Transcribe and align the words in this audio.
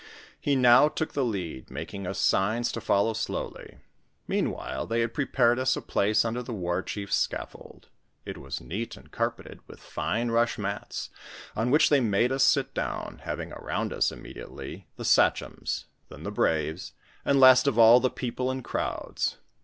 He 0.39 0.55
now 0.55 0.87
took 0.87 1.13
the 1.13 1.23
lead, 1.23 1.69
making 1.69 2.09
ns 2.09 2.17
signs 2.17 2.71
to 2.71 2.81
follow 2.81 3.13
slowly. 3.13 3.77
Meanwhile 4.27 4.87
they 4.87 5.01
had 5.01 5.13
prepared 5.13 5.59
us 5.59 5.75
a 5.75 5.81
place 5.83 6.25
under 6.25 6.41
the 6.41 6.55
war 6.55 6.81
chiefs' 6.81 7.15
scaffold; 7.17 7.89
it 8.25 8.39
was 8.39 8.59
neat 8.59 8.97
and 8.97 9.11
car 9.11 9.29
peted 9.29 9.59
with 9.67 9.79
fine 9.79 10.31
rush 10.31 10.57
mats, 10.57 11.11
on 11.55 11.69
which 11.69 11.89
they 11.89 11.99
made 11.99 12.31
us 12.31 12.43
sit 12.43 12.73
down, 12.73 13.21
having 13.25 13.53
around 13.53 13.93
us 13.93 14.11
immediately 14.11 14.87
the 14.95 15.05
sachems, 15.05 15.85
then 16.09 16.23
the 16.23 16.31
braves, 16.31 16.93
and 17.23 17.39
last 17.39 17.67
of 17.67 17.77
all, 17.77 17.99
the 17.99 18.09
people 18.09 18.49
in 18.49 18.63
crowds. 18.63 19.37